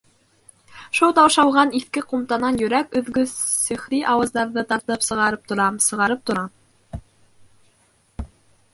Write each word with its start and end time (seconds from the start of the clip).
Шул 0.99 1.11
таушалған 1.19 1.71
иҫке 1.79 2.03
ҡумтанан 2.13 2.57
йөрәк 2.63 2.97
өҙгөс 3.01 3.35
сихри 3.67 4.01
ауаздарҙы 4.15 4.67
тартып 4.75 5.07
сығарып 5.11 5.47
торам, 5.53 5.81
сығарып 5.91 6.29
торам. 6.31 7.03